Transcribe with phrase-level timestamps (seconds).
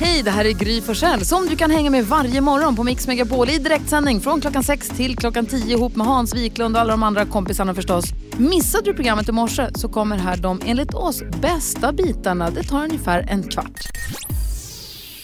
[0.00, 3.06] Hej, det här är Gry Forssell som du kan hänga med varje morgon på Mix
[3.06, 6.90] Megapol i direktsändning från klockan 6 till klockan 10 ihop med Hans Wiklund och alla
[6.90, 8.04] de andra kompisarna förstås.
[8.38, 12.50] Missade du programmet i morse så kommer här de enligt oss bästa bitarna.
[12.50, 13.80] Det tar ungefär en kvart.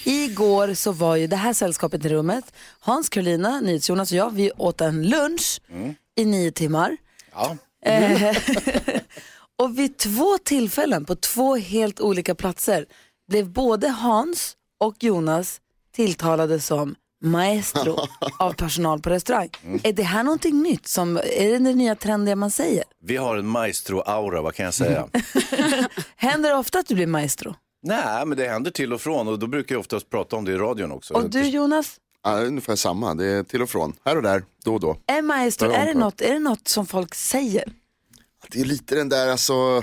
[0.04, 2.44] Igår så var ju det här sällskapet i rummet.
[2.80, 5.60] Hans, Carolina, NyhetsJonas och jag, vi åt en lunch
[6.16, 6.96] i nio timmar.
[7.32, 7.56] Ja.
[7.86, 8.36] Eh,
[9.58, 12.86] och vid två tillfällen på två helt olika platser
[13.28, 15.60] blev både Hans och Jonas
[15.94, 17.96] tilltalade som maestro
[18.38, 19.48] av personal på restaurang.
[19.82, 20.86] Är det här någonting nytt?
[20.86, 22.84] Som, är det det nya trendiga man säger?
[23.02, 25.08] Vi har en maestro-aura, vad kan jag säga?
[26.16, 27.54] Händer det ofta att du blir maestro?
[27.82, 30.52] Nej, men det händer till och från och då brukar jag oftast prata om det
[30.52, 31.14] i radion också.
[31.14, 33.92] Och du Jonas, Ja, ungefär samma, det är till och från.
[34.04, 34.96] Här och där, då och då.
[35.06, 37.72] är maestro, är det, något, är det något som folk säger?
[38.48, 39.82] Det är lite den där alltså,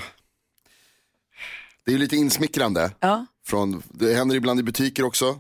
[1.86, 2.92] det är lite insmickrande.
[3.00, 3.26] Ja.
[3.48, 5.40] Från, det händer ibland i butiker också.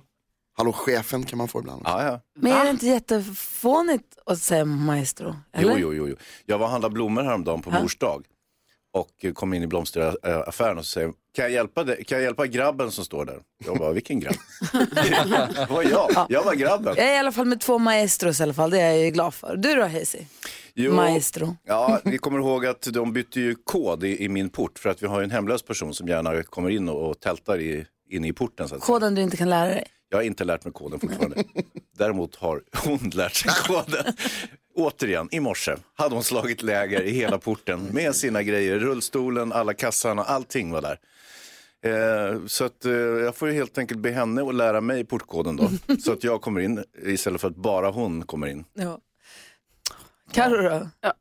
[0.58, 1.82] Hallå chefen kan man få ibland.
[1.86, 2.22] Ja, ja.
[2.36, 5.36] Men är det inte jättefånigt att säga maestro?
[5.58, 5.78] Jo, Eller?
[5.78, 6.16] jo, jo, jo.
[6.46, 8.26] Jag var och handlade blommor häromdagen på mors dag.
[8.94, 12.04] Och kom in i blomsteraffären och så säger kan jag, hjälpa dig?
[12.06, 13.40] kan jag hjälpa grabben som står där?
[13.66, 14.36] Jag bara, vilken grabb?
[14.72, 16.94] det var jag, jag var grabben.
[16.98, 19.12] Jag är i alla fall med två maestros i alla fall, det är jag ju
[19.12, 19.58] glad för.
[19.58, 20.20] Du då Hazy?
[20.80, 21.56] Jo, Maestro.
[21.64, 25.04] Ja, vi kommer ihåg att de bytte ju kod i, i min port för att
[25.04, 28.28] vi har ju en hemlös person som gärna kommer in och, och tältar i, inne
[28.28, 28.70] i porten.
[28.70, 28.82] Så att.
[28.82, 29.84] Koden du inte kan lära dig?
[30.10, 31.44] Jag har inte lärt mig koden fortfarande.
[31.98, 34.14] Däremot har hon lärt sig koden.
[34.76, 38.80] Återigen, i morse hade hon slagit läger i hela porten med sina grejer.
[38.80, 41.00] Rullstolen, alla kassarna, allting var där.
[41.86, 45.56] Eh, så att, eh, jag får ju helt enkelt be henne att lära mig portkoden
[45.56, 45.70] då.
[46.04, 48.66] så att jag kommer in istället för att bara hon kommer in.
[48.74, 49.00] Ja.
[50.32, 50.90] Carro då?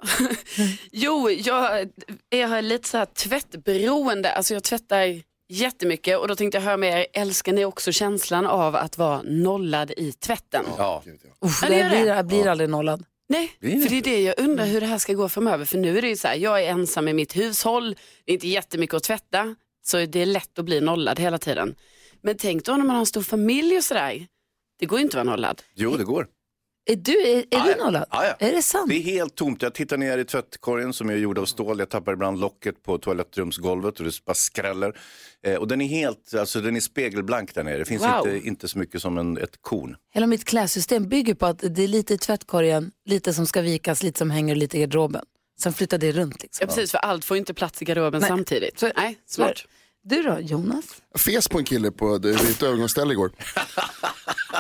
[0.93, 1.91] Jo, jag,
[2.29, 4.33] jag har lite så här tvättberoende.
[4.33, 8.47] Alltså jag tvättar jättemycket och då tänkte jag höra med er, älskar ni också känslan
[8.47, 10.65] av att vara nollad i tvätten?
[10.79, 11.03] Ja,
[11.41, 12.07] Uff, Ja, det gör blir, det.
[12.07, 13.05] jag blir aldrig nollad.
[13.29, 15.65] Nej, för det är det jag undrar hur det här ska gå framöver.
[15.65, 18.35] För nu är det ju så här, jag är ensam i mitt hushåll, det är
[18.35, 19.55] inte jättemycket att tvätta,
[19.87, 21.75] så det är lätt att bli nollad hela tiden.
[22.23, 24.27] Men tänk då när man har en stor familj och sådär,
[24.79, 25.63] det går ju inte att vara nollad.
[25.75, 26.27] jo det går.
[26.89, 28.05] Är du, är, är du nollad?
[28.11, 28.47] Ja, ja.
[28.47, 28.89] Är det sant?
[28.89, 29.63] Det är helt tomt.
[29.63, 31.79] Jag tittar ner i tvättkorgen som är gjord av stål.
[31.79, 34.99] Jag tappar ibland locket på toalettrumsgolvet och det bara skräller.
[35.47, 37.79] Eh, och den är helt, alltså den är spegelblank där nere.
[37.79, 38.29] Det finns Wow.
[38.29, 39.97] inte, inte så mycket som en, ett korn.
[40.15, 44.03] Hela mitt klädsystem bygger på att det är lite i tvättkorgen, lite som ska vikas,
[44.03, 45.25] lite som hänger lite i garderoben.
[45.61, 46.65] Sen flyttar det runt liksom.
[46.69, 48.29] Ja, precis, för allt får inte plats i garderoben Nej.
[48.29, 48.79] samtidigt.
[48.79, 49.65] Så- Nej, smart.
[50.09, 50.85] Du då, Jonas?
[51.13, 53.31] Jag fes på en kille på ett övergångsställe igår.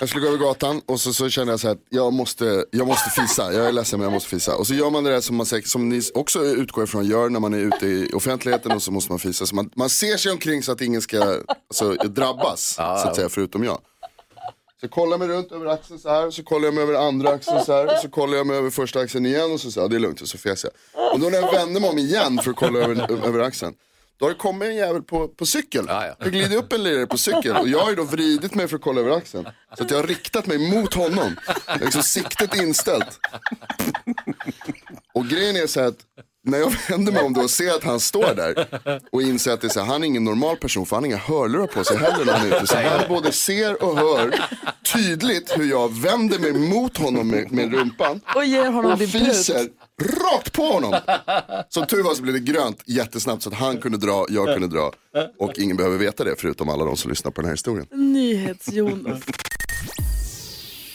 [0.00, 2.64] Jag skulle gå över gatan och så, så kände jag så här, att jag måste,
[2.70, 3.52] jag måste fisa.
[3.52, 4.56] Jag är ledsen men jag måste fisa.
[4.56, 7.40] Och så gör man det där som, man, som ni också utgår ifrån gör när
[7.40, 9.46] man är ute i offentligheten och så måste man fisa.
[9.46, 13.28] Så man, man ser sig omkring så att ingen ska alltså, drabbas, så att säga,
[13.28, 13.78] förutom jag.
[14.80, 17.30] Så jag kollar mig runt över axeln så här, så kollar jag mig över andra
[17.30, 19.90] axeln så här, så kollar jag mig över första axeln igen och så säger jag,
[19.90, 20.72] det är lugnt, och så fes jag.
[21.12, 23.74] Och då när jag vänder mig om igen för att kolla över, över axeln,
[24.18, 25.84] då har det kommit en jävel på, på cykel.
[25.88, 26.16] Ja, ja.
[26.24, 28.76] Det glider upp en lirare på cykel och jag har ju då vridit mig för
[28.76, 29.48] att kolla över axeln.
[29.78, 31.36] Så att jag har riktat mig mot honom.
[31.66, 33.18] Jag har Liksom siktet inställt.
[35.14, 35.98] Och grejen är så här att
[36.46, 38.66] när jag vänder mig om då och ser att han står där
[39.12, 41.06] och inser att det är så här, han är ingen normal person för han har
[41.06, 42.66] inga hörlurar på sig heller när han är ute.
[42.66, 44.34] Så han både ser och hör
[44.94, 49.68] tydligt hur jag vänder mig mot honom med, med rumpan Och ger honom och fiser
[50.02, 50.94] rakt på honom.
[51.68, 54.68] Som tur var så blev det grönt jättesnabbt så att han kunde dra, jag kunde
[54.68, 54.92] dra.
[55.38, 57.86] Och ingen behöver veta det förutom alla de som lyssnar på den här historien.
[57.90, 59.22] Nyhets-Jonas.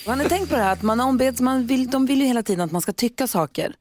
[0.06, 2.44] Har ni tänkt på det här att man ombeds, man vill, de vill ju hela
[2.44, 3.76] tiden att man ska tycka saker.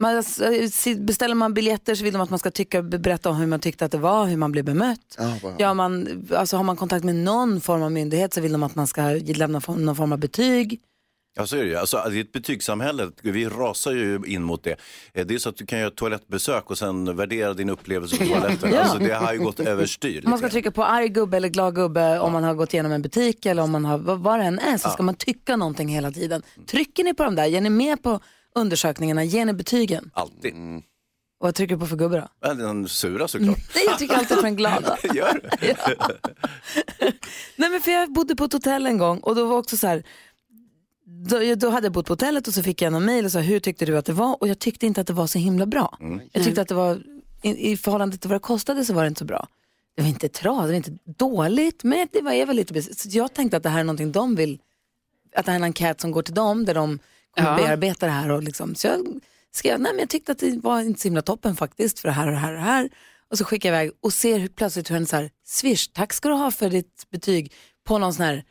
[0.00, 3.46] Man, eh, beställer man biljetter så vill de att man ska tycka, berätta om hur
[3.46, 5.16] man tyckte att det var, hur man blev bemött.
[5.42, 8.62] vad- Ja, man, alltså har man kontakt med någon form av myndighet så vill de
[8.62, 9.02] att man ska
[9.34, 10.80] lämna någon form av betyg.
[11.36, 11.76] Ja, så är det ju.
[11.76, 13.10] Alltså, det är ett betygssamhälle.
[13.22, 14.76] Vi rasar ju in mot det.
[15.14, 18.24] Eh, Det är så att du kan göra toalettbesök och sen värdera din upplevelse på
[18.34, 18.72] toaletten.
[18.74, 18.80] Ja.
[18.80, 20.22] Alltså, det har ju gått överstyr.
[20.26, 22.92] Man ska lite trycka på arg gubbe eller glad gubbe om man har gått igenom
[22.92, 25.56] en butik eller om man har, vad, vad det än är så ska man tycka
[25.56, 26.42] någonting hela tiden.
[26.70, 28.20] Trycker ni på de där, ger ni med på
[28.54, 30.10] undersökningarna, ger ni betygen?
[30.14, 30.54] Alltid.
[31.40, 32.54] Och vad trycker du på för gubbe då?
[32.54, 33.58] Den sura såklart.
[33.74, 34.98] Nej, jag tycker alltid på den glada.
[35.14, 35.76] Gör det.
[37.56, 39.86] Nej men för jag bodde på ett hotell en gång och då var också så
[39.86, 40.04] här,
[41.28, 43.38] då, då hade jag bott på hotellet och så fick jag en mail och sa
[43.38, 44.42] hur tyckte du att det var?
[44.42, 45.98] Och jag tyckte inte att det var så himla bra.
[46.32, 47.02] Jag tyckte att det var,
[47.42, 49.48] i, i förhållande till vad det kostade så var det inte så bra.
[49.96, 53.08] Det var inte tra, det var inte dåligt, men det var, är väl lite Så
[53.10, 54.58] jag tänkte att det här är någonting de vill,
[55.36, 56.98] att det här är en enkät som går till dem där de
[57.36, 57.56] kommer Ja.
[57.56, 58.30] bearbeta det här.
[58.30, 58.74] Och liksom.
[58.74, 59.06] Så jag
[59.54, 62.14] skrev, nej men jag tyckte att det var inte så himla toppen faktiskt för det
[62.14, 62.88] här och det här och det här.
[63.30, 66.12] Och så skickar jag iväg och ser hur, plötsligt hur en så här, swish, tack
[66.12, 67.52] ska du ha för ditt betyg
[67.86, 68.44] på någon sån här,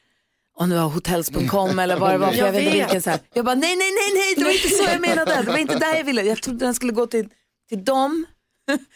[0.58, 3.10] om det var hotels.com eller vad det var, för jag, Jag vet inte vilken så
[3.10, 3.20] här.
[3.34, 5.80] Jag bara nej, nej, nej, nej, det var inte så jag menade, det var inte
[5.80, 6.22] där jag ville.
[6.22, 7.30] Jag trodde den skulle gå till,
[7.70, 8.26] till dem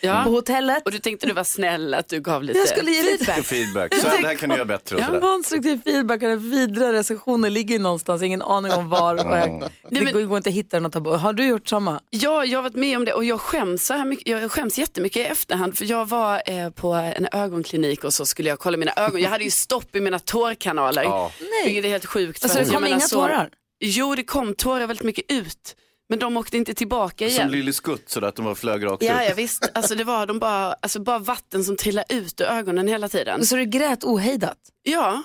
[0.01, 0.21] Ja.
[0.23, 0.85] på hotellet.
[0.85, 3.45] Och du tänkte du var snäll att du gav lite Jag skulle ge lite Och
[3.45, 3.95] feedback.
[3.95, 5.19] Så det här kan du göra bättre och sådär.
[5.21, 9.13] konstruktiv feedback och den vidare recensionen ligger ju någonstans, ingen aning om var.
[9.13, 11.19] Och jag, det men- går inte att hitta den och ta bort.
[11.19, 12.01] Har du gjort samma?
[12.09, 14.77] Ja, jag har varit med om det och jag skäms, så här mycket, jag skäms
[14.77, 18.77] jättemycket i efterhand för jag var eh, på en ögonklinik och så skulle jag kolla
[18.77, 19.21] mina ögon.
[19.21, 21.03] Jag hade ju stopp i mina tårkanaler.
[21.03, 21.31] Ja.
[21.65, 22.43] Vilket är helt sjukt.
[22.43, 23.49] Alltså det jag kom menar inga så- tårar?
[23.83, 25.75] Jo, det kom tårar väldigt mycket ut.
[26.11, 27.41] Men de åkte inte tillbaka igen.
[27.41, 29.29] Som Lille Skutt, så att de var flög rakt Ja, ut.
[29.29, 29.71] ja visst.
[29.73, 33.45] Alltså det var de bara, alltså bara vatten som trillade ut ur ögonen hela tiden.
[33.45, 34.57] Så du grät ohejdat?
[34.83, 35.23] Ja,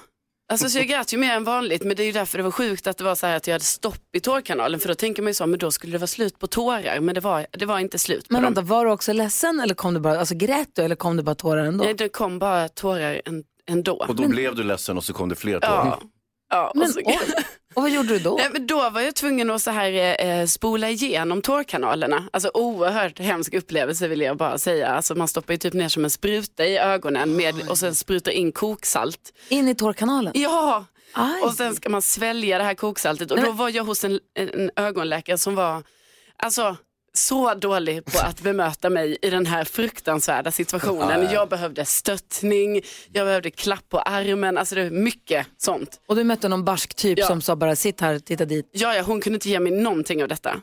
[0.52, 2.50] alltså så jag grät ju mer än vanligt men det är ju därför det var
[2.50, 5.22] sjukt att det var så här att jag hade stopp i tårkanalen för då tänker
[5.22, 7.66] man ju så, men då skulle det vara slut på tårar men det var, det
[7.66, 8.54] var inte slut på Men dem.
[8.54, 11.22] vänta, var du också ledsen eller kom du bara, alltså grät du eller kom det
[11.22, 11.84] bara tårar ändå?
[11.84, 13.22] Nej, det kom bara tårar
[13.68, 14.04] ändå.
[14.08, 15.86] Och då blev du ledsen och så kom det fler tårar.
[15.86, 16.00] Ja.
[16.56, 17.18] Ja, och Men så, oj,
[17.74, 18.34] och vad gjorde du då?
[18.38, 22.28] Nej, men då var jag tvungen att så här, eh, spola igenom tårkanalerna.
[22.32, 24.88] Alltså oerhört hemsk upplevelse vill jag bara säga.
[24.88, 28.32] Alltså, man stoppar ju typ ner som en spruta i ögonen med, och sen sprutar
[28.32, 29.32] in koksalt.
[29.48, 30.32] In i tårkanalen?
[30.36, 31.42] Ja, Aj.
[31.42, 33.30] och sen ska man svälja det här koksaltet.
[33.30, 35.82] Och då var jag hos en, en ögonläkare som var
[36.36, 36.76] alltså,
[37.16, 41.28] så dålig på att bemöta mig i den här fruktansvärda situationen.
[41.32, 42.80] Jag behövde stöttning,
[43.12, 46.00] jag behövde klapp på armen, alltså det var mycket sånt.
[46.08, 47.26] Och du mötte någon barsk typ Ja.
[47.26, 48.68] som sa bara sitt här, titta dit.
[48.72, 50.60] Ja, ja, hon kunde inte ge mig någonting av detta.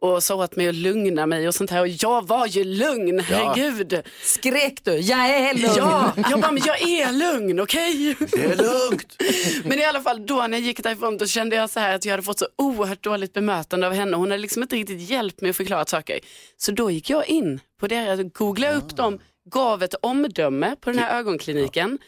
[0.00, 1.80] Och sa åt mig att lugna mig och sånt här.
[1.80, 4.02] Och jag var ju lugn, herregud.
[4.22, 5.74] Skrek du, jag är lugn.
[5.76, 8.16] Ja, jag bara, men jag är lugn, okej?
[8.18, 9.16] Det är lugnt!
[9.64, 12.04] Men i alla fall då när jag gick därifrån då kände jag så här att
[12.04, 14.16] jag hade fått så oerhört dåligt bemötande av henne.
[14.16, 16.18] Hon hade liksom inte riktigt hjälpt mig att förklara saker.
[16.56, 19.18] Så då gick jag in på deras, googlade upp dem,
[19.50, 21.98] gav ett omdöme på den här ögonkliniken,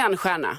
[0.00, 0.58] en stjärna.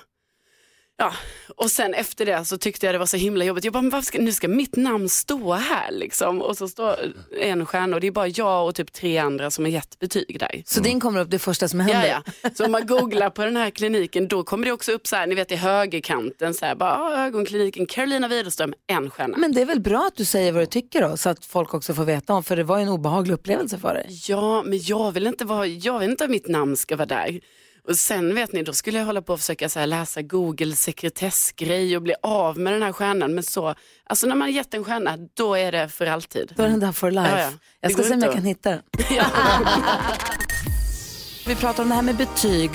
[1.01, 1.13] Ja,
[1.55, 3.63] och sen efter det så tyckte jag det var så himla jobbigt.
[3.63, 6.41] Jag bara, men ska, nu ska mitt namn stå här liksom.
[6.41, 6.95] Och så står
[7.41, 10.39] en stjärna och det är bara jag och typ tre andra som har gett betyg
[10.39, 10.63] där.
[10.65, 12.21] Så din kommer upp det första som händer?
[12.41, 12.49] ja.
[12.55, 15.27] Så om man googlar på den här kliniken då kommer det också upp så här,
[15.27, 19.37] ni vet i högerkanten, så här, bara, ah, ögonkliniken Carolina Widerström, en stjärna.
[19.37, 21.73] Men det är väl bra att du säger vad du tycker då, så att folk
[21.73, 24.07] också får veta om, för det var ju en obehaglig upplevelse för dig.
[24.27, 27.39] Ja, men jag vill inte vara, jag vill inte att mitt namn ska vara där.
[27.87, 30.75] Och sen vet ni, då skulle jag hålla på och försöka så här, läsa Google
[30.75, 33.35] sekretessgrej och bli av med den här stjärnan.
[33.35, 33.75] Men så,
[34.05, 36.53] alltså när man har gett en stjärna, då är det för alltid.
[36.57, 37.29] Då är den där for life.
[37.31, 37.49] Ja, ja.
[37.81, 38.81] Jag ska se om jag kan hitta den.
[41.47, 42.69] Vi pratar om det här med betyg,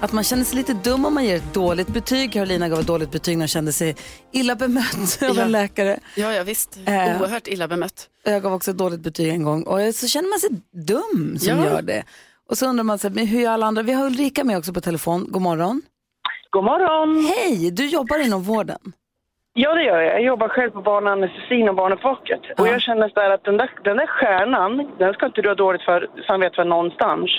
[0.00, 2.32] att man känner sig lite dum om man ger ett dåligt betyg.
[2.32, 3.96] Carolina gav ett dåligt betyg när hon kände sig
[4.32, 5.42] illa bemött av Ja.
[5.42, 6.00] en läkare.
[6.16, 6.78] Ja, ja visst.
[6.86, 6.92] Eh.
[7.20, 8.08] Oerhört illa bemött.
[8.24, 10.50] Jag gav också ett dåligt betyg en gång och så känner man sig
[10.86, 11.64] dum som Ja.
[11.64, 12.04] gör det.
[12.50, 13.82] Och så undrar man så här, men hur gör alla andra?
[13.82, 15.26] Vi har Ulrika med också på telefon.
[15.28, 15.82] God morgon.
[16.50, 17.24] God morgon!
[17.24, 18.78] Hej, du jobbar inom vården.
[19.52, 20.14] Ja, det gör jag.
[20.14, 22.40] Jag jobbar själv på barnanestesin och barnfacket.
[22.58, 25.54] Och jag känner så att den där, den där stjärnan, den ska inte du ha
[25.54, 27.30] dåligt för, samvete för någonstans.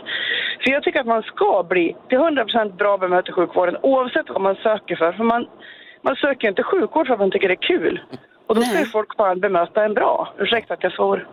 [0.63, 4.42] För jag tycker att man ska bli till 100% bra bemött i sjukvården oavsett vad
[4.42, 5.12] man söker för.
[5.12, 5.48] För man,
[6.02, 8.02] man söker ju inte sjukvård för att man tycker det är kul.
[8.48, 10.34] Och då ska ju folk bara bemöta en bra.
[10.40, 11.28] Ursäkta att jag svor.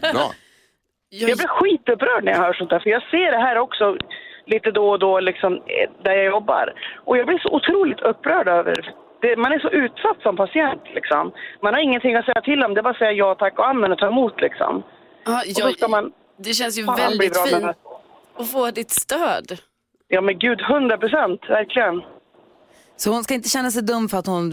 [0.14, 0.30] Bra.
[1.20, 3.96] Jag blir skitupprörd när jag hör sånt där, för jag ser det här också
[4.46, 6.74] lite då och då liksom, eh, där jag jobbar.
[7.04, 9.36] Och jag blir så otroligt upprörd över det.
[9.36, 11.32] Man är så utsatt som patient liksom.
[11.62, 13.68] Man har ingenting att säga till om, det är bara att säga ja tack och
[13.68, 14.82] amen och ta emot liksom.
[15.24, 17.76] Ja, Och då ska man Det känns ju väldigt bra fint
[18.36, 19.58] att få ditt stöd.
[20.08, 22.02] Ja men gud, 100 procent, verkligen.
[22.96, 24.52] Så hon ska inte känna sig dum för att hon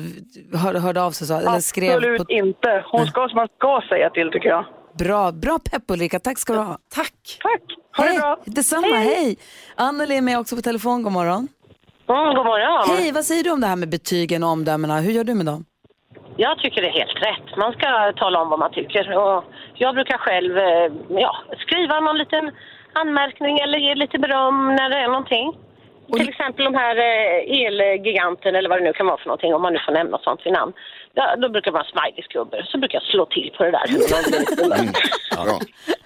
[0.64, 2.34] hör, hörde av sig så, eller skrev Absolut på...
[2.34, 2.84] inte.
[2.92, 4.66] Hon ska, man ska säga till tycker jag.
[5.00, 6.78] Bra, bra pepp Ulrika, tack ska du ha.
[6.96, 7.14] Tack!
[7.42, 7.62] Tack,
[7.98, 8.38] ha det Hej, bra.
[8.46, 9.38] detsamma, hej.
[9.76, 11.48] Anneli är med också på telefon, god morgon.
[12.10, 12.98] Mm, god morgon.
[12.98, 15.00] Hej, vad säger du om det här med betygen och omdömena?
[15.00, 15.66] Hur gör du med dem?
[16.38, 17.58] Jag tycker det är helt rätt.
[17.58, 19.18] Man ska tala om vad man tycker.
[19.18, 19.44] Och
[19.74, 20.92] jag brukar själv eh,
[21.26, 22.52] ja, skriva någon liten
[22.94, 25.54] anmärkning eller ge lite beröm när det är någonting.
[26.18, 29.62] Till exempel de här eh, elgiganten eller vad det nu kan vara för någonting, om
[29.62, 30.74] man nu får nämna sånt vid namn.
[31.14, 33.88] Ja, då brukar man smileysklubbor, så brukar jag slå till på det där.
[35.46, 35.60] Bra.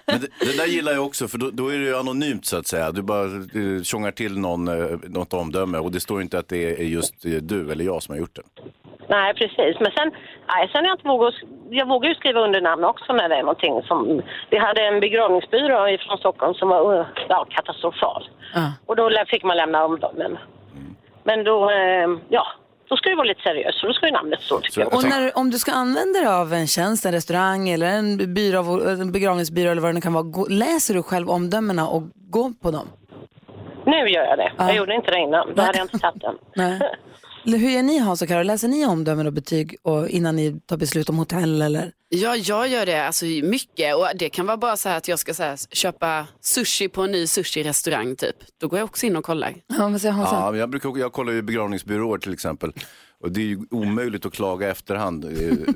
[0.06, 2.58] Men det, det där gillar jag också, för då, då är det ju anonymt så
[2.58, 2.90] att säga.
[2.90, 6.80] Du bara eh, tjongar till någon, eh, något omdöme och det står inte att det
[6.80, 8.42] är just eh, du eller jag som har gjort det.
[9.08, 9.80] Nej, precis.
[9.80, 10.10] Men sen,
[10.48, 11.34] nej, sen är jag inte vågar,
[11.70, 14.22] jag vågar ju skriva under namn också när det är någonting som...
[14.50, 18.28] Vi hade en begravningsbyrå från Stockholm som var uh, ja, katastrofal.
[18.54, 18.72] Ja.
[18.86, 20.38] Och då fick man lämna omdömen.
[21.24, 22.46] Men då, eh, ja,
[22.88, 23.78] då ska det vara lite seriöst.
[23.78, 24.94] Så då ska ju namnet stå tycker jag.
[24.94, 28.88] Och när, om du ska använda dig av en tjänst, en restaurang eller en, byrå,
[28.88, 32.52] en begravningsbyrå eller vad det nu kan vara, gå, läser du själv omdömena och går
[32.62, 32.88] på dem?
[33.86, 34.52] Nu gör jag det.
[34.56, 34.66] Ja.
[34.66, 35.54] Jag gjorde inte det innan.
[35.54, 36.80] Då hade jag inte tagit den.
[37.46, 38.42] Hur gör ni Hans och Karo?
[38.42, 41.92] Läser ni omdömen och betyg och innan ni tar beslut om hotell eller?
[42.08, 45.18] Ja, jag gör det alltså mycket och det kan vara bara så här att jag
[45.18, 48.36] ska så här, köpa sushi på en ny sushi-restaurang typ.
[48.60, 49.54] Då går jag också in och kollar.
[49.78, 50.28] Ja, vad säger Hans?
[50.32, 52.72] Ja, men jag, brukar, jag kollar ju begravningsbyråer till exempel.
[53.20, 55.30] Och det är ju omöjligt att klaga efterhand eh,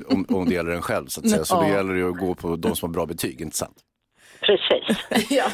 [0.07, 1.07] om, om det gäller en själv.
[1.07, 1.45] Så, att säga.
[1.45, 1.75] så det Ja.
[1.75, 3.75] gäller ju att gå på de som har bra betyg, inte sant?
[4.41, 4.97] Precis.
[5.29, 5.45] Ja,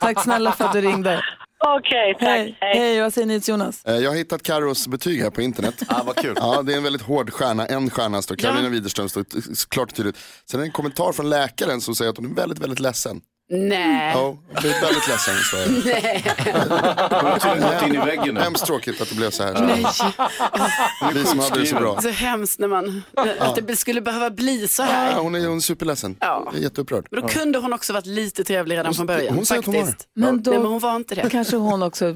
[0.00, 1.22] tack snälla för att du ringde.
[1.66, 2.26] Okej, tack.
[2.28, 3.84] Hej, hej, vad säger ni till Jonas?
[3.84, 5.74] Eh, Jag har hittat Carros betyg här på internet.
[5.88, 6.34] Ah, vad kul.
[6.36, 7.66] Ja, det är en väldigt hård stjärna.
[7.66, 9.38] En stjärna står Karolina Widerström står t-
[9.68, 10.16] klart och tydligt.
[10.50, 13.20] Sen är det en kommentar från läkaren som säger att hon är väldigt, väldigt ledsen.
[13.50, 14.12] Nej.
[14.14, 15.34] Ja, jag är väldigt ledsen.
[15.34, 18.40] Så Hon har tydligen gått in i väggen nu.
[18.40, 19.52] Hemskt tråkigt att det blev så här.
[19.52, 19.84] Nej.
[21.14, 22.00] Vi som hade det så bra.
[22.02, 23.02] Så hemskt när man,
[23.38, 25.14] att det skulle behöva bli så Ja, här.
[25.18, 26.16] hon är, hon är superledsen.
[26.20, 26.52] Ja.
[26.54, 27.06] Är jätteupprörd.
[27.10, 29.34] Men då kunde hon också varit lite trevlig redan från början.
[29.34, 29.94] hon säger att hon var.
[30.14, 31.30] Men då Nej, men hon var inte då det.
[31.30, 32.14] kanske hon också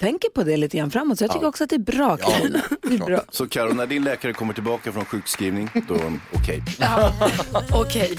[0.00, 1.18] tänker på det lite grann framåt.
[1.18, 2.60] Så jag tycker också att det är bra Carolina.
[2.82, 3.20] Det är bra.
[3.30, 5.94] Så Karo, när din läkare kommer tillbaka från sjukskrivning, då
[6.34, 6.62] okej.
[7.72, 8.18] Okej.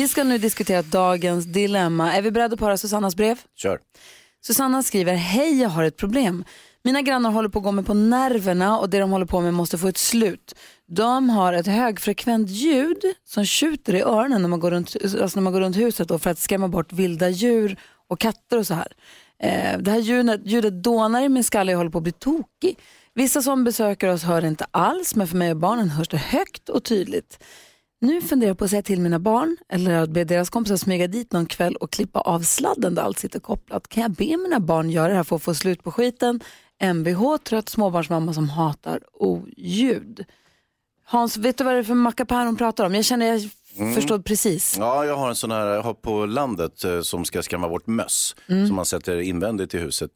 [0.00, 2.12] Vi ska nu diskutera dagens dilemma.
[2.16, 3.40] Är vi beredda på att höra Susannas brev?
[3.56, 3.78] Kör.
[4.42, 6.44] Susanna skriver, hej jag har ett problem.
[6.84, 9.54] Mina grannar håller på att gå mig på nerverna och det de håller på med
[9.54, 10.54] måste få ett slut.
[10.86, 15.42] De har ett högfrekvent ljud som tjuter i öronen när man går runt, alltså när
[15.42, 17.76] man går runt huset då för att skrämma bort vilda djur
[18.08, 18.92] och katter och så här.
[19.42, 22.12] Eh, det här ljudet, ljudet dånar i min skalle och jag håller på att bli
[22.12, 22.78] tokig.
[23.14, 26.68] Vissa som besöker oss hör inte alls men för mig och barnen hörs det högt
[26.68, 27.38] och tydligt.
[28.02, 31.06] Nu funderar jag på att säga till mina barn eller att be deras kompisar smyga
[31.06, 33.88] dit någon kväll och klippa av sladden där allt sitter kopplat.
[33.88, 36.40] Kan jag be mina barn göra det här för att få slut på skiten?
[36.82, 40.24] Mvh, trött småbarnsmamma som hatar oljud.
[41.04, 42.94] Hans, vet du vad det är för mackapär hon pratar om?
[42.94, 43.50] Jag känner jag
[43.94, 44.76] förstår precis.
[44.78, 47.86] Ja, jag har en sån här, jag har på landet eh, som ska skrämma bort
[47.86, 48.66] möss Mm.
[48.66, 50.10] som man sätter invändigt i huset.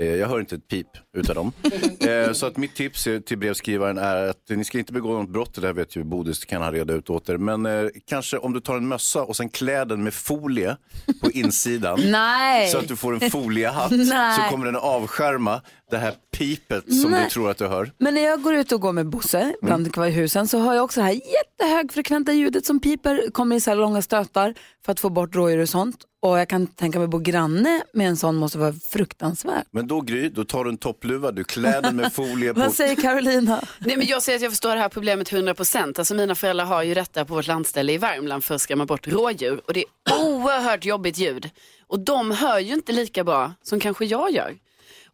[0.00, 0.86] Eh, Jag hör inte ett pip
[1.16, 1.52] utav dem.
[2.08, 5.54] Eh, Så att mitt tips till brevskrivaren är att ni ska inte begå något brott,
[5.54, 7.36] det där vet ju Bodis kan han reda ut åt er.
[7.36, 10.76] Men eh, kanske om du tar en mössa och sen klär den med folie
[11.20, 11.98] på insidan.
[12.72, 13.90] Så att du får en foliehatt
[14.36, 17.24] så kommer den avskärma det här pipet som Nej.
[17.24, 17.92] du tror att du hör.
[17.98, 19.54] Men när jag går ut och går med Bosse,
[19.92, 23.60] kvar i husen, så hör jag också det här jättehögfrekventa ljudet som piper, kommer i
[23.60, 24.54] så här långa stötar
[24.84, 26.04] för att få bort rådjur och sånt.
[26.20, 29.66] Och jag kan tänka mig bo granne med en sån måste vara fruktansvärt.
[29.70, 32.60] Men då Gry, då tar du en toppluva, du klär den med folie på.
[32.68, 33.64] Vad säger Carolina?
[33.78, 35.98] Nej, men jag säger att jag förstår det här problemet 100%.
[35.98, 39.08] Alltså mina föräldrar har ju detta på vårt landställe i Värmland för att skrämma bort
[39.08, 39.60] rådjur.
[39.66, 41.50] Och det är oerhört jobbigt ljud.
[41.86, 44.54] Och de hör ju inte lika bra som kanske jag gör.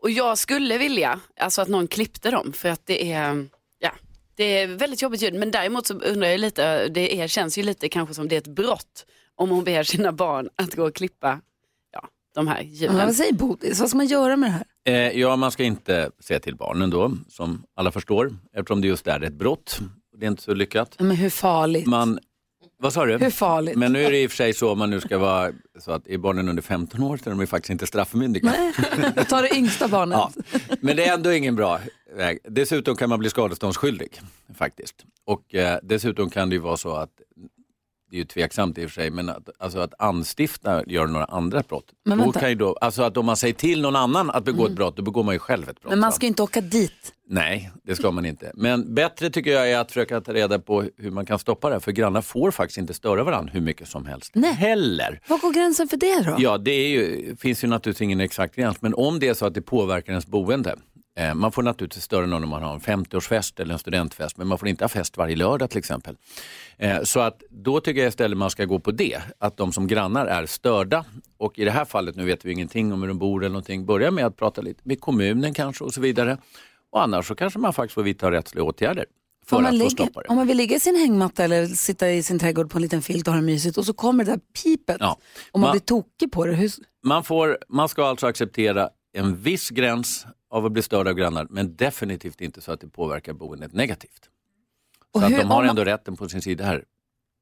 [0.04, 3.46] Och jag skulle vilja alltså att någon klippte dem för att det är,
[3.78, 3.90] ja,
[4.34, 5.34] det är väldigt jobbigt ljud.
[5.34, 8.38] Men däremot så undrar jag lite, det är, känns ju lite kanske som det är
[8.38, 9.06] ett brott
[9.36, 11.40] om hon ber sina barn att gå och klippa
[11.92, 12.96] ja, de här Ja, ljuden.
[12.96, 13.80] vad säger Bodis?
[13.80, 14.52] Vad ska man göra med det
[14.92, 15.06] här?
[15.08, 19.06] Eh, ja, man ska inte säga till barnen då, som alla förstår, eftersom det just
[19.06, 19.78] är ett brott.
[20.18, 20.96] Det är inte så lyckat.
[20.98, 21.86] Men hur farligt?
[21.86, 22.18] Man,
[22.78, 23.18] vad sa du?
[23.18, 23.76] Hur farligt?
[23.76, 25.92] Men nu är det i och för sig så om man nu ska vara, så
[25.92, 28.72] att är barnen under 15 år så är de ju faktiskt inte straffmyndiga.
[29.16, 30.18] Jag tar det yngsta barnet.
[30.18, 30.32] Ja,
[30.80, 31.80] men det är ändå ingen bra
[32.16, 32.38] väg.
[32.44, 34.20] Dessutom kan man bli skadeståndsskyldig
[34.58, 34.94] faktiskt.
[35.24, 37.10] Och eh, dessutom kan det ju vara så att,
[38.14, 41.24] det är ju tveksamt i och för sig, men att, alltså att anstifta gör några
[41.24, 41.84] andra brott.
[42.04, 44.66] Men då kan ju då, alltså att om man säger till någon annan att begå
[44.66, 45.90] ett brott, då begår man ju själv ett brott.
[45.90, 47.12] Men man ska ju inte åka dit.
[47.28, 48.52] Nej, det ska man inte.
[48.54, 51.74] Men bättre tycker jag är att försöka ta reda på hur man kan stoppa det.
[51.74, 54.30] här, För grannar får faktiskt inte störa varandra hur mycket som helst.
[54.34, 54.52] Nej.
[54.52, 55.20] Heller.
[55.28, 56.36] Var går gränsen för det då?
[56.38, 58.82] Ja, det ju, finns ju naturligtvis ingen exakt gräns.
[58.82, 60.76] Men om det är så att det påverkar ens boende.
[61.16, 64.36] Eh, man får naturligtvis störa någon om man har en 50-årsfest eller en studentfest.
[64.36, 66.16] Men man får inte ha fest varje lördag till exempel.
[66.78, 69.20] Eh, så att då tycker jag istället man ska gå på det.
[69.38, 71.04] Att de som grannar är störda.
[71.38, 73.86] Och i det här fallet, nu vet vi ingenting om hur de bor eller någonting.
[73.86, 76.38] Börja med att prata lite med kommunen kanske och så vidare.
[76.92, 79.04] Och annars så kanske man faktiskt får vidta rättsliga åtgärder.
[79.46, 80.28] För Om man, att ligger, stoppa det.
[80.28, 83.02] om man vill ligga i sin hängmatta eller sitta i sin trädgård på en liten
[83.02, 85.18] filt och ha det mysigt och så kommer det där pipet Ja.
[85.52, 86.52] och man Man- blir tokig på det.
[86.54, 86.70] Hur,
[87.02, 91.46] Man, får, man ska alltså acceptera en viss gräns av att bli störd av grannar
[91.50, 94.30] men definitivt inte så att det påverkar boendet negativt.
[95.12, 96.84] Så att de har man- ändå rätten på sin sida här.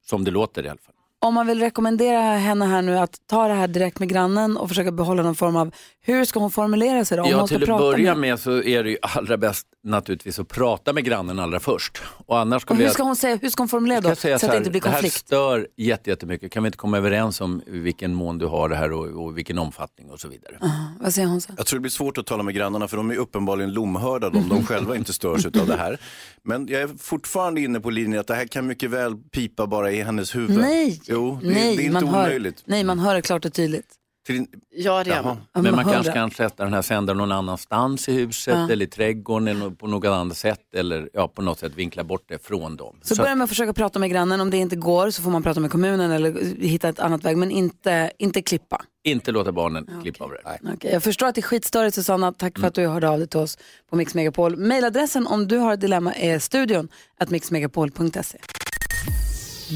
[0.04, 0.94] Som det låter i alla fall.
[1.22, 4.68] Om man vill rekommendera henne här nu att ta det här direkt med grannen och
[4.68, 7.22] försöka behålla någon form av, hur ska hon formulera sig då?
[7.22, 9.66] Om Ja, hon ska till att börja med, med så är det ju allra bäst
[9.84, 12.02] naturligtvis att prata med grannen allra först.
[12.26, 14.08] Och annars och hur ska hon säga, hur ska hon formulera då?
[14.08, 15.14] Så säga att det inte blir Det här konflikt.
[15.16, 16.52] stör jätte- jättemycket.
[16.52, 19.58] Kan vi inte komma överens om vilken mån du har det här och, och vilken
[19.58, 20.56] omfattning och så vidare.
[21.00, 21.52] Vad säger hon så?
[21.56, 24.48] Jag tror det blir svårt att tala med grannarna för de är uppenbarligen lomhörda om
[24.48, 25.98] de själva inte störs av det här.
[26.44, 29.90] Men jag är fortfarande inne på linjen att det här kan mycket väl pipa bara
[29.90, 30.58] i hennes huvud.
[30.58, 32.62] Nej, Jo, det, nej, det är inte man hör, omöjligt.
[32.64, 33.86] nej, man hör det klart och tydligt.
[34.26, 35.36] Till, Ja, det gör man.
[35.52, 38.70] Ja, Men man kanske kan sätta den här sändaren någon annanstans i huset Ja.
[38.72, 42.24] eller i trädgården eller på något annat sätt eller ja, på något sätt vinkla bort
[42.28, 42.96] det från dem.
[43.02, 44.40] Så börja med att försöka prata med grannen.
[44.40, 47.36] Om det inte går så får man prata med kommunen eller hitta ett annat väg.
[47.36, 48.82] Men inte, inte klippa.
[49.04, 50.72] Inte låta barnen klippa av det.
[50.74, 52.32] Okej, jag förstår att det är skitstörigt Susanna.
[52.32, 53.58] Tack för att du hörde av dig till oss
[53.90, 54.56] på Mix Megapol.
[54.56, 56.88] Mailadressen om du har ett dilemma är studion
[57.20, 58.38] at mixmegapol.se.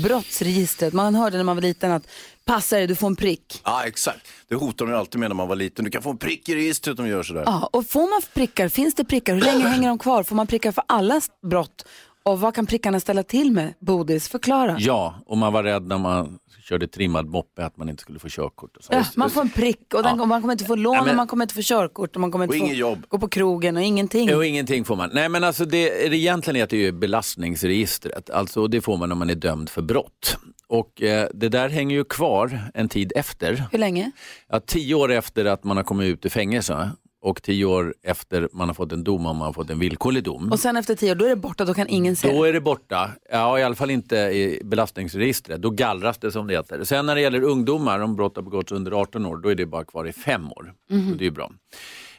[0.03, 0.93] Brottsregistret.
[0.95, 2.09] Man hörde när man var liten att
[2.45, 3.61] passa dig, du får en prick.
[3.65, 4.27] ja, exakt.
[4.49, 5.85] Det hotade de alltid med när man var liten.
[5.85, 7.43] Du kan få en prick i registret om du gör sådär.
[7.47, 9.35] Ja, och får man prickar, finns det prickar?
[9.35, 10.23] Hur länge hänger de kvar?
[10.23, 11.87] Får man prickar för alla brott?
[12.27, 13.75] Och vad kan prickarna ställa till med?
[13.81, 14.77] Bodis, förklara.
[14.79, 18.29] Ja, och man var rädd när man körde trimmad moppe att man inte skulle få
[18.31, 18.77] körkort.
[18.77, 18.93] Och så.
[18.93, 21.17] Ja, man får en prick och den, man kommer inte få lån Ja, men- och
[21.17, 22.99] man kommer inte få körkort och man kommer inte Och få jobb.
[23.09, 24.29] gå på krogen och ingenting.
[24.33, 25.11] Jo, ingenting får man.
[25.13, 28.31] Nej, men alltså det, det egentligen heter ju belastningsregistret.
[28.31, 30.37] Alltså, och det får man när man är dömd för brott.
[30.69, 33.65] Och eh, det där hänger ju kvar en tid efter.
[33.73, 34.11] Hur länge?
[34.49, 36.91] Ja, tio år efter att man har kommit ut ur fängelse
[37.27, 40.25] och tio år efter man har fått en dom om man har fått en villkorlig
[40.25, 40.53] dom.
[40.53, 42.49] Och sen efter tio år, då är det borta, då kan ingen se Då det.
[42.49, 43.11] är det borta.
[43.31, 45.63] Ja, i alla fall inte i belastningsregistret.
[45.63, 46.85] Då gallras det som det heter.
[46.85, 49.67] Sen när det gäller ungdomar, om brott har begåtts under 18 år, då är det
[49.67, 50.73] bara kvar i fem år.
[50.89, 51.51] Så det är bra.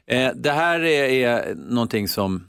[0.07, 2.43] Eh, det här är, är någonting som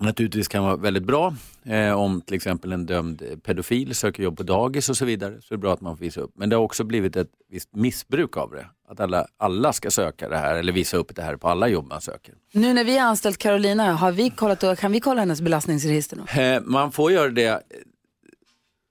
[0.00, 1.34] naturligtvis kan vara väldigt bra.
[1.64, 5.54] Eh, om till exempel en dömd pedofil söker jobb på dagis och så vidare så
[5.54, 6.30] är det bra att man får visa upp.
[6.34, 8.66] Men det har också blivit ett visst missbruk av det.
[8.88, 11.86] Att alla, alla ska söka det här eller visa upp det här på alla jobb
[11.88, 12.34] man söker.
[12.52, 16.40] Nu när vi har anställt Carolina, har vi kollat, kan vi kolla hennes belastningsregister?
[16.40, 17.58] Eh, Man får göra det eh,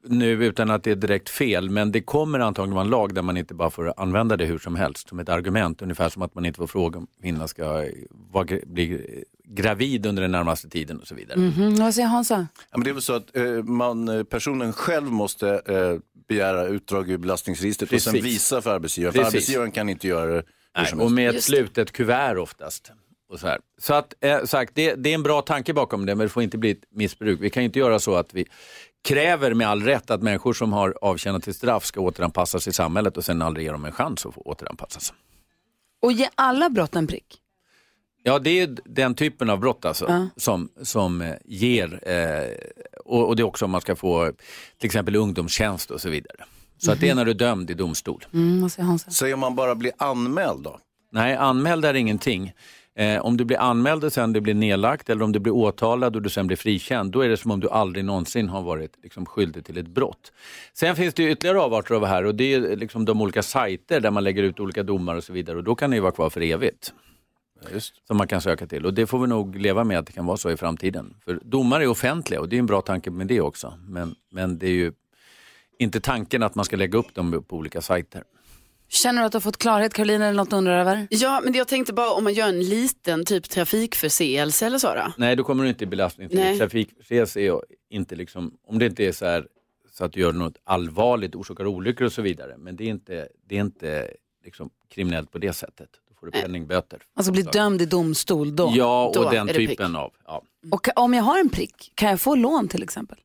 [0.08, 3.22] nu utan att det är direkt fel, men det kommer antagligen vara en lag där
[3.22, 5.82] man inte bara får använda det hur som helst som ett argument.
[5.82, 7.90] Ungefär som att man inte får fråga om kvinnan ska eh,
[8.66, 11.40] bli gravid under den närmaste tiden och så vidare.
[11.40, 12.48] Mhm, vad säger Hansa?
[12.72, 16.68] Ja, men det är väl så att eh, man, eh, personen själv måste eh, begära
[16.68, 18.34] utdrag ur belastningsregistret och sen Precis.
[18.34, 19.14] visa för arbetsgivaren.
[19.14, 19.34] För Precis.
[19.36, 20.44] arbetsgivaren kan inte göra det
[20.78, 22.92] Nej, och med ett Just slutet kuvert oftast.
[23.30, 23.60] Och så här.
[23.82, 26.44] så att, eh, sagt, det, det är en bra tanke bakom det, men det får
[26.44, 27.40] inte bli ett missbruk.
[27.42, 28.46] Vi kan ju inte göra så att vi
[29.04, 33.18] kräver med all rätt att människor som har avtjänat sitt straff ska återanpassas i samhället
[33.18, 35.14] och sen aldrig ge dem en chans att få återanpassas.
[36.02, 37.42] Och ge alla brott en prick?
[38.28, 40.28] Ja, det är den typen av brott alltså, Ja.
[40.38, 42.50] som, som eh, ger, eh,
[43.06, 44.32] och, och det är också om man ska få
[44.78, 46.38] till exempel ungdomstjänst och så vidare.
[46.78, 48.26] Så att det är när du är dömd i domstol.
[48.34, 49.12] Mm, vad säger Hansa?
[49.12, 50.80] Säg om man bara blir anmäld då?
[51.12, 52.54] Nej, anmäld är ingenting.
[52.98, 56.16] Eh, om du blir anmäld och sen det blir nedlagt eller om du blir åtalad
[56.16, 58.92] och du sen blir frikänd, då är det som om du aldrig någonsin har varit
[59.04, 60.32] liksom, skyldig till ett brott.
[60.74, 63.44] Sen finns det ju ytterligare avarter av det här och det är liksom de olika
[63.44, 66.02] sajter där man lägger ut olika domar och så vidare och då kan det ju
[66.02, 66.94] vara kvar för evigt.
[67.74, 68.08] Just.
[68.08, 70.26] Som man kan söka till och det får vi nog leva med att det kan
[70.26, 71.16] vara så i framtiden.
[71.26, 73.74] För domar är offentliga och det är en bra tanke med det också.
[73.88, 74.94] Men, men det är ju
[75.80, 78.24] inte tanken att man ska lägga upp dem på olika sajter.
[78.88, 81.08] Känner du att du har fått klarhet Carolina eller något du undrar över?
[81.10, 85.14] Ja, men jag tänkte bara om man gör en liten typ trafikförseelse eller så då?
[85.18, 86.30] Nej, då kommer du inte i belastning.
[86.30, 89.48] Trafikförseelse är inte liksom, om det inte är så här
[89.92, 92.58] så att du gör något allvarligt, orsakar olyckor och så vidare.
[92.58, 94.12] Men det är inte, det är inte
[94.44, 95.90] liksom kriminellt på det sättet.
[96.26, 97.00] Då får du penningböter.
[97.16, 98.72] Alltså bli dömd i domstol då?
[98.76, 99.70] Ja, Då och den det prick.
[99.70, 100.14] typen av.
[100.26, 100.42] Ja.
[100.72, 103.18] Och om jag har en prick, kan jag få lån till exempel?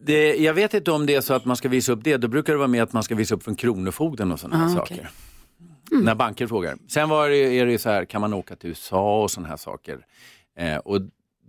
[0.00, 2.16] Det, jag vet inte om det är så att man ska visa upp det.
[2.16, 4.66] Då brukar det vara med att man ska visa upp från Kronofogden och sådana här
[4.74, 4.94] Ah, saker.
[4.94, 6.02] okej.
[6.02, 6.78] När banker frågar.
[6.88, 9.56] Sen var det, är det så här, kan man åka till USA och sådana här
[9.56, 10.06] saker.
[10.56, 11.00] Eh, och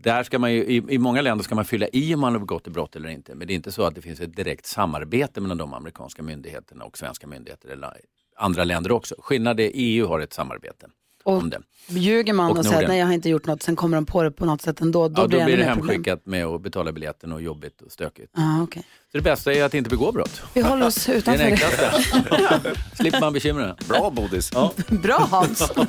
[0.04, 2.40] där ska man ju, i, I många länder ska man fylla i om man har
[2.40, 3.36] begått ett brott eller inte.
[3.36, 6.84] Men det är inte så att det finns ett direkt samarbete mellan de amerikanska myndigheterna
[6.86, 7.98] och svenska myndigheter eller
[8.40, 9.16] andra länder också.
[9.20, 10.86] Skillnad är EU har ett samarbete
[11.24, 11.60] Och om det.
[11.88, 14.06] ljuger man och, Och säger att nej jag har inte gjort något, sen kommer de
[14.06, 15.90] på det på något sätt ändå, då ja, blir då det blir det mer problem.
[15.90, 18.32] hemskickat med att betala biljetten och jobbigt och stökigt.
[18.38, 18.84] Ah, okay.
[19.12, 20.42] Så det bästa är att inte begå brott.
[20.54, 21.52] Vi håller oss Det är utanför det det.
[21.52, 22.74] enklaste.
[22.96, 23.76] Slipper man bekymren.
[23.88, 24.52] Bra Bodis.
[24.90, 25.58] Bra Hans!
[25.58, 25.86] Så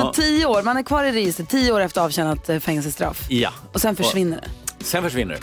[0.00, 0.12] Ja.
[0.14, 3.26] tio år, man är kvar i registret tio år efter avtjänat eh, fängelsestraff.
[3.30, 3.50] Ja.
[3.72, 4.84] Och sen försvinner det.
[4.84, 5.40] Sen försvinner det.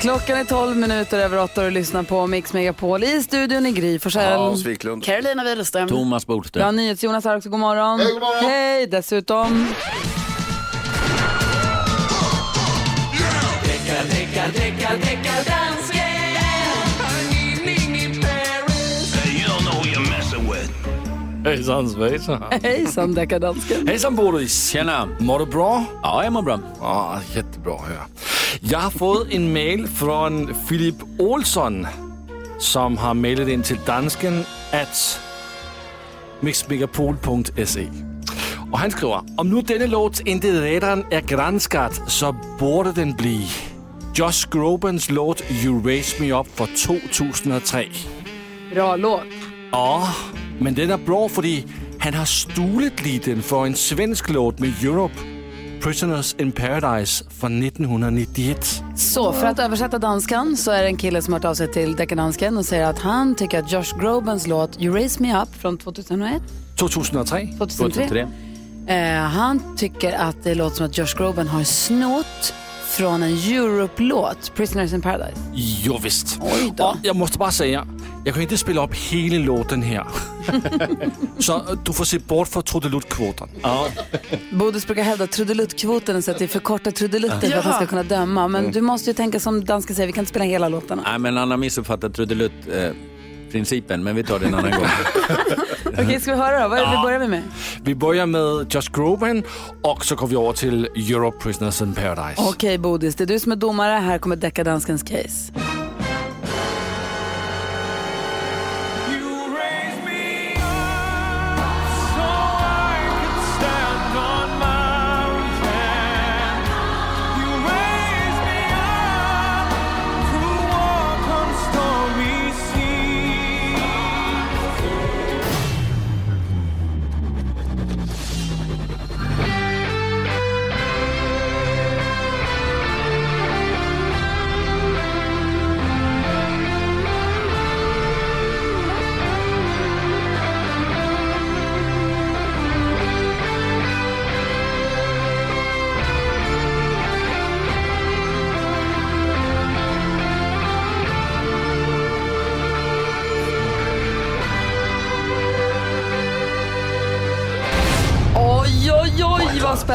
[0.00, 3.98] Klockan är 12 minuter över åtta och lyssnar på Mix Megapol i studion i Gry
[3.98, 4.38] Forssell.
[4.38, 5.04] Hans Wiklund.
[5.04, 5.88] Carolina Widerström.
[5.88, 6.76] Thomas Vi har Bodström.
[6.76, 8.00] NyhetsJonas här också, god morgon.
[8.00, 8.50] Hej, god morgon.
[8.50, 9.66] Hej, dessutom.
[21.44, 22.42] Hejsan svejsan.
[22.62, 23.88] Hejsan deckardansken.
[23.88, 24.70] Hejsan Boris.
[24.70, 25.08] Tjena.
[25.20, 25.84] Mår du bra?
[26.02, 26.60] Ja, jag mår bra.
[26.80, 31.86] Ja, jättebra att Jag har fått en mail från Filip Olsson
[32.58, 35.20] som har mailat in till dansken at
[36.40, 37.86] mixmegapol.se.
[38.72, 43.48] Och han skriver, om nu denna låt inte redan är granskad så borde den bli
[44.14, 47.88] Josh Grobens låt You Raise Me Up från 2003.
[48.74, 49.20] Bra låt.
[49.72, 50.14] Ja,
[50.58, 51.42] men den är bra för
[51.98, 55.39] han har stulit lite för en svensk låt med Europe.
[55.80, 58.82] Prisoners in Paradise från 1991.
[58.96, 61.72] Så för att översätta danskan så är det en kille som har hört av sig
[61.72, 65.54] till Deckardansken och säger att han tycker att Josh Grobens låt You Raise Me Up
[65.54, 66.42] från 2001,
[66.78, 67.48] 2003.
[67.58, 68.28] 2003.
[68.86, 72.54] Eh, han tycker att det låter som att Josh Groban har snott
[72.90, 75.40] från en Europe-låt, Prisoners in Paradise.
[75.54, 76.38] Jo visst.
[76.42, 76.84] Oj då.
[76.84, 77.86] Och jag måste bara säga,
[78.24, 80.06] jag kan inte spela upp hela låten här.
[81.38, 83.48] så øh, du får se bort från trudeluttkvoten.
[83.62, 83.86] Ja.
[84.52, 88.02] Bodis brukar hävda trudeluttkvoten så att det är förkortad trudelutter för att han ska kunna
[88.02, 88.48] döma.
[88.48, 91.02] Men du måste ju tänka som dansken säger, vi kan inte spela hela låtarna.
[91.02, 92.18] Nej, men han har missuppfattat
[93.50, 94.86] trudelutt-principen, men vi tar det en annan gång.
[96.06, 96.68] Okej, ska vi höra då?
[96.68, 97.42] Vad är det vi börjar med?
[97.82, 99.42] Vi börjar med Josh Groban
[99.82, 102.42] och så går vi över till Europe Prisoners in Paradise.
[102.42, 103.92] Okej Bodis, det är du som är domare.
[103.92, 105.52] Här kommer Deckardanskens case.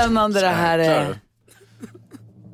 [0.05, 1.15] Spännande det här är.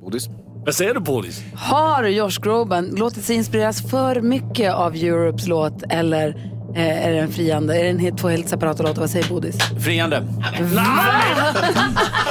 [0.02, 0.30] Bodis?
[0.66, 1.42] Vad säger du Bodis?
[1.56, 6.30] Har Josh Groban låtit sig inspireras för mycket av Europes låt eller
[6.76, 7.80] eh, är den friande?
[7.80, 9.02] Är den helt, två helt separata låtar?
[9.02, 9.58] Vad säger Bodis?
[9.84, 10.18] Friande.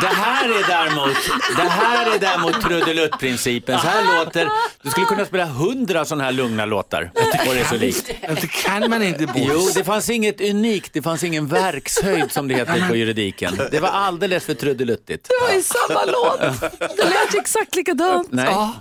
[0.00, 1.16] Det här är däremot,
[1.56, 3.78] det här är däremot trudelutt-principen.
[3.80, 4.48] Så här låter,
[4.82, 7.10] du skulle kunna spela hundra sådana här lugna låtar.
[7.48, 8.06] Och det är så likt.
[8.40, 9.48] Det kan man inte Bodis.
[9.52, 13.60] Jo, det fanns inget unikt, det fanns ingen verkshöjd som det heter på juridiken.
[13.70, 15.28] Det var alldeles för trudeluttigt.
[15.28, 16.60] Det var ju samma låt.
[16.96, 18.28] Det lät exakt likadant.
[18.32, 18.72] Nej, Ja,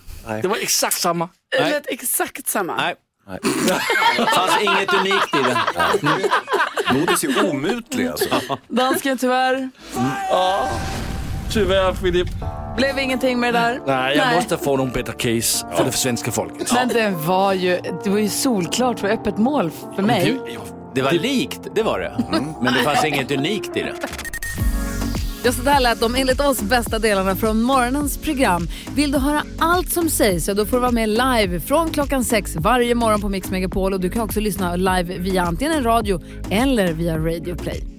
[0.42, 1.30] det var exakt samma.
[1.52, 2.76] Det lät exakt samma.
[2.76, 2.96] nej.
[4.18, 5.58] Det fanns inget unikt i den.
[6.94, 8.58] Bodis är omutlig alltså.
[8.68, 9.70] Dansken tyvärr.
[11.52, 12.28] Tyvärr Filip.
[12.78, 13.80] Blev ingenting med det där.
[13.88, 16.74] Nej, jag måste få någon bättre case för det svenska folket.
[16.74, 20.40] Men det var ju, det var ju solklart för öppet mål för mig.
[20.96, 22.24] Det var likt, det var det.
[22.62, 23.94] Men det fanns inget unikt i det.
[25.44, 28.68] Ja, så där lät de enligt oss bästa delarna från morgonens program.
[28.96, 32.24] Vill du höra allt som sägs så då får du vara med live från klockan
[32.24, 35.84] sex varje morgon på Mix Megapol och du kan också lyssna live via antingen en
[35.84, 37.99] radio eller via Radio Play.